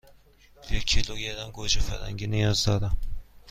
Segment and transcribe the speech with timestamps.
[0.71, 2.97] یک کیلوگرم گوجه فرنگی نیاز دارم.